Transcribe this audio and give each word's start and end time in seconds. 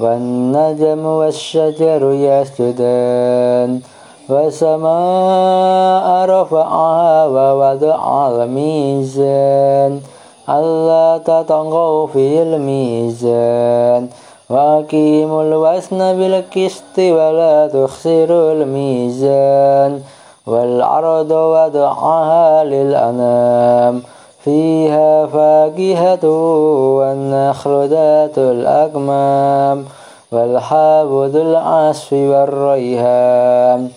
والنجم 0.00 1.06
والشجر 1.06 2.12
يسجدان 2.12 3.80
والسماء 4.28 6.06
رفعها 6.24 7.26
ووضع 7.26 8.28
الميزان. 8.28 10.00
ألا 10.48 11.18
تطغوا 11.24 12.06
في 12.06 12.42
الميزان. 12.42 14.08
وأقيموا 14.50 15.42
الوزن 15.42 15.98
بالقسط 15.98 16.98
ولا 16.98 17.66
تخسروا 17.66 18.52
الميزان. 18.52 20.00
والعرض 20.46 21.30
وضعها 21.30 22.64
للأنام. 22.64 24.02
فيها 24.44 25.26
فاكهة 25.26 26.24
والنخل 26.96 27.88
ذات 27.88 28.38
الأكمام 28.38 29.84
والحاب 30.32 31.06
ذو 31.06 31.42
العصف 31.42 32.12
والريهان 32.12 33.88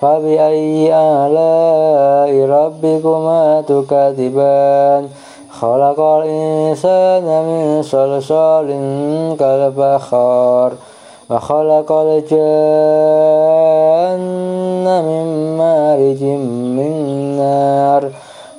فبأي 0.00 0.94
آلاء 0.94 2.48
ربكما 2.48 3.60
تكذبان؟ 3.68 5.08
خلق 5.60 6.00
الإنسان 6.00 7.24
من 7.24 7.82
صلصال 7.82 8.68
كالفخار 9.38 10.72
وخلق 11.30 11.92
الجن 11.92 12.40
من 15.08 15.26
مارج 15.58 16.22
من 16.76 16.92
نار. 17.36 18.10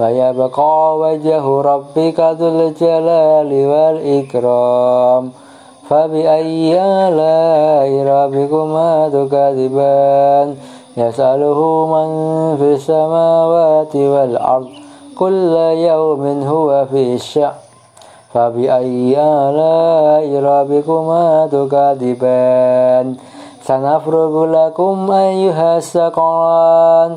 ويبقى 0.00 0.98
وجه 0.98 1.44
ربك 1.60 2.18
ذو 2.20 2.48
الجلال 2.48 3.50
والإكرام 3.72 5.30
فبأي 5.88 6.80
آلاء 6.80 7.90
ربكما 8.14 9.08
تكذبان 9.08 10.48
يسأله 10.96 11.60
من 11.94 12.08
في 12.56 12.68
السماوات 12.74 13.96
والأرض 13.96 14.68
كل 15.18 15.52
يوم 15.90 16.42
هو 16.46 16.86
في 16.90 17.14
الشأن 17.14 17.52
فبأي 18.34 19.14
آلاء 19.18 20.42
ربكما 20.42 21.46
تكذبان 21.52 23.16
سنفرغ 23.62 24.34
لكم 24.46 25.10
أيها 25.10 25.76
الثقلان 25.76 27.16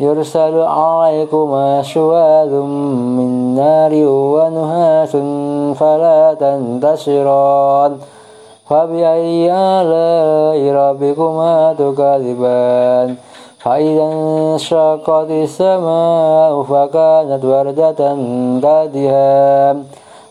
يرسل 0.00 0.54
عليكما 0.60 1.82
شواذ 1.82 2.52
من 3.16 3.54
نار 3.54 3.92
ونهاس 4.34 5.12
فلا 5.80 6.34
تنتشران. 6.40 7.92
فبأي 8.70 9.52
آلاء 9.52 10.74
ربكما 10.74 11.74
تكذبان؟ 11.78 13.08
فإذا 13.58 14.06
انشقت 14.12 15.30
السماء 15.30 16.62
فكانت 16.62 17.44
وردة 17.44 18.00
كالدهان 18.62 19.76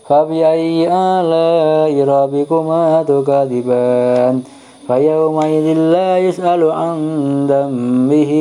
فبأي 0.08 0.88
آلاء 0.92 1.94
ربكما 2.08 3.02
تكذبان؟ 3.02 4.59
فيومئذ 4.90 5.78
لا 5.78 6.18
يسأل 6.18 6.70
عن 6.70 6.98
ذنبه 7.46 8.32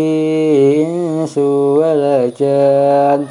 إنس 0.88 1.38
ولا 1.38 2.32
جان. 2.40 3.26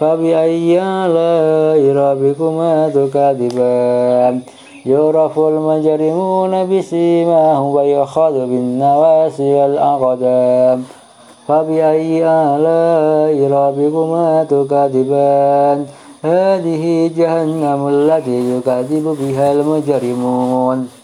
فبأي 0.00 0.82
آلاء 0.82 1.96
ربكما 1.96 2.88
تكذبان. 2.88 4.40
يعرف 4.86 5.38
المجرمون 5.38 6.78
بسيماهم 6.78 7.74
ويؤخذ 7.74 8.32
بالنواسي 8.32 9.54
والأقدام. 9.54 10.84
فبأي 11.48 12.26
آلاء 12.26 13.50
ربكما 13.50 14.46
تكذبان. 14.50 15.86
هذه 16.24 17.10
جهنم 17.16 17.88
التي 17.88 18.56
يكذب 18.56 19.16
بها 19.20 19.52
المجرمون. 19.52 21.03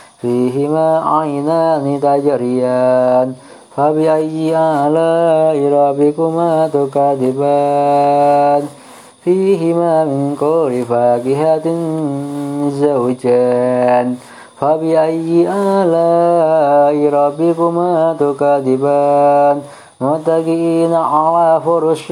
فيهما 0.21 1.01
عينان 1.05 1.99
تجريان. 2.01 3.33
فبأي 3.77 4.57
آلاء 4.57 5.73
ربكما 5.73 6.67
تكذبان. 6.67 8.63
فيهما 9.23 10.05
من 10.05 10.35
كل 10.39 10.83
فاكهة 10.89 11.67
زوجان. 12.69 14.15
فبأي 14.59 15.47
آلاء 15.49 17.13
ربكما 17.13 18.15
تكذبان. 18.19 19.61
متكئين 20.01 20.93
على 20.93 21.61
فرش 21.65 22.11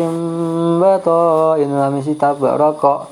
بطائن 0.81 1.91
من 1.91 1.99
استبرق 1.99 3.07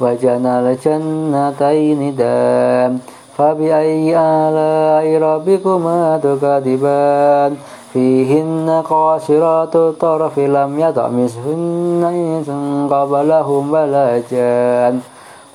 وجنى 0.00 0.60
الجنتين 0.60 2.16
دام 2.16 2.98
فبأي 3.40 4.16
آلاء 4.18 5.22
ربكما 5.22 6.20
تكذبان؟ 6.22 7.56
فيهن 7.92 8.82
قاصرات 8.90 9.76
الطرف 9.76 10.38
لم 10.38 10.80
يطمسهن 10.80 12.02
إنس 12.04 12.50
قبلهم 12.92 13.72
ولا 13.72 14.22
جان. 14.30 15.00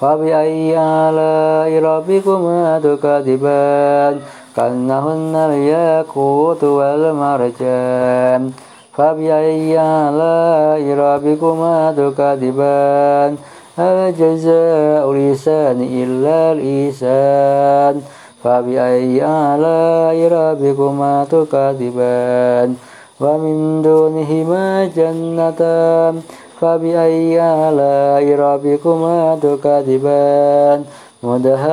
فبأي 0.02 0.80
آلاء 0.80 1.84
ربكما 1.84 2.80
تكذبان؟ 2.80 4.20
كأنهن 4.56 5.36
الياقوت 5.36 6.64
والمرجان. 6.64 8.52
فبأي 8.98 9.80
آلاء 9.80 10.98
ربكما 10.98 11.92
تكذبان؟ 11.98 13.38
هل 13.78 14.14
جزاء 14.20 15.12
الإحسان 15.12 15.88
إلا 15.92 16.52
الإحسان؟ 16.52 18.02
فبأي 18.44 19.26
آلاء 19.26 20.32
ربكما 20.32 21.26
تكذبان؟ 21.32 22.76
ومن 23.20 23.82
دونهما 23.82 24.86
جنتان. 24.86 26.22
فبأي 26.62 27.42
آلاء 27.42 28.40
ربكما 28.40 29.38
تكذبان؟ 29.42 30.84
مدهامتان. 31.24 31.66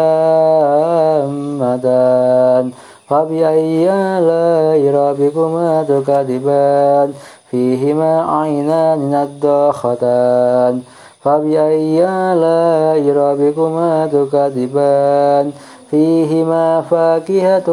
فبأي 3.09 3.91
آلاء 3.91 4.95
ربكما 4.95 5.85
تكذبان؟ 5.89 7.13
فيهما 7.51 8.41
عينان 8.41 8.99
نضاختان. 9.11 10.83
فبأي 11.25 12.05
آلاء 12.09 13.17
ربكما 13.17 14.07
تكذبان 14.07 15.53
فيهما 15.91 16.81
فاكهة 16.81 17.69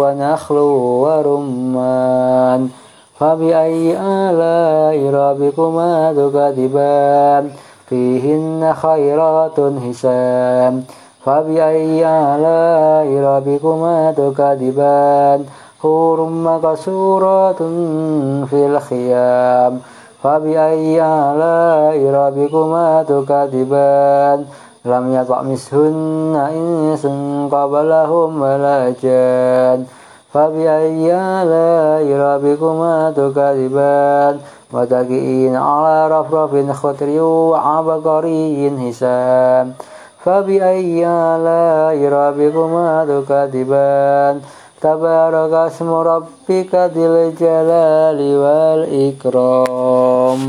ونخل 0.00 0.56
ورمان 1.04 2.68
فبأي 3.18 3.96
آلاء 4.00 5.14
ربكما 5.14 6.12
تكذبان 6.12 7.50
فيهن 7.88 8.74
خيرات 8.82 9.60
حسان 9.88 10.82
فبأي 11.24 12.06
آلاء 12.06 13.08
ربكما 13.24 14.12
تكذبان 14.12 15.44
حور 15.82 16.28
مقصورات 16.28 17.58
في 18.50 18.66
الخيام 18.66 19.80
فبأي 20.22 21.02
آلاء 21.02 21.98
ربكما 22.14 23.02
تكذبان 23.02 24.44
لم 24.84 25.14
يطعمسهن 25.14 26.34
إنس 26.56 27.06
قبلهم 27.54 28.42
ولا 28.42 28.94
جان 29.02 29.84
فبأي 30.32 31.14
آلاء 31.14 32.06
ربكما 32.18 33.10
تكذبان 33.16 34.38
متكئين 34.72 35.56
على 35.56 36.20
رفرف 36.20 36.70
خضر 36.70 37.20
وعبقري 37.22 38.72
حسان 38.80 39.72
فبأي 40.24 41.06
آلاء 41.06 41.98
ربكما 42.12 42.88
تكذبان 43.04 44.40
تبارك 44.82 45.52
اسم 45.52 45.90
ربك 45.90 46.74
ذي 46.74 47.06
الجلال 47.06 48.18
والإكرام 48.42 50.40